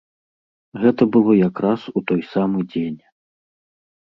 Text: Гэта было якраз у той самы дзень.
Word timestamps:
Гэта 0.83 1.07
было 1.15 1.35
якраз 1.49 1.85
у 2.01 2.03
той 2.13 2.21
самы 2.33 2.65
дзень. 2.71 2.97